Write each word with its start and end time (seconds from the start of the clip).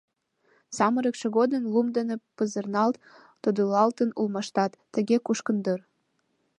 Самырыкше 0.75 1.27
годым 1.37 1.63
лум 1.73 1.87
дене 1.97 2.15
пызырналт 2.35 2.95
тодылалтын 3.41 4.09
улмашат, 4.19 4.71
тыге 4.93 5.17
кушкын 5.25 5.57
дыр. 5.65 5.79